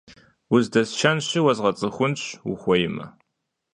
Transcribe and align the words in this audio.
Уздэсшэнщи, 0.53 1.39
уэзгъэцӀыхунщ, 1.45 2.19
ухуеймэ. 2.51 3.05